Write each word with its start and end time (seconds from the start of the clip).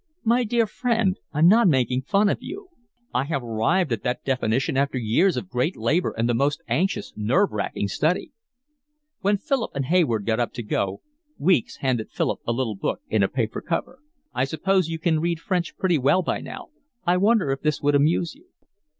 "My 0.23 0.43
dear 0.43 0.65
friend, 0.65 1.19
I'm 1.31 1.47
not 1.47 1.67
making 1.67 2.01
fun 2.01 2.27
of 2.27 2.39
you. 2.41 2.69
I 3.13 3.25
have 3.25 3.43
arrived 3.43 3.91
at 3.91 4.01
that 4.01 4.23
definition 4.23 4.75
after 4.75 4.97
years 4.97 5.37
of 5.37 5.47
great 5.47 5.77
labour 5.77 6.15
and 6.17 6.27
the 6.27 6.33
most 6.33 6.59
anxious, 6.67 7.13
nerve 7.15 7.51
racking 7.51 7.87
study." 7.87 8.31
When 9.19 9.37
Philip 9.37 9.75
and 9.75 9.85
Hayward 9.85 10.25
got 10.25 10.39
up 10.39 10.53
to 10.53 10.63
go, 10.63 11.01
Weeks 11.37 11.75
handed 11.77 12.09
Philip 12.09 12.39
a 12.47 12.51
little 12.51 12.75
book 12.75 13.01
in 13.09 13.21
a 13.21 13.27
paper 13.27 13.61
cover. 13.61 13.99
"I 14.33 14.45
suppose 14.45 14.89
you 14.89 14.97
can 14.97 15.19
read 15.19 15.39
French 15.39 15.77
pretty 15.77 15.99
well 15.99 16.23
by 16.23 16.39
now. 16.41 16.69
I 17.05 17.17
wonder 17.17 17.51
if 17.51 17.61
this 17.61 17.83
would 17.83 17.93
amuse 17.93 18.33
you." 18.33 18.47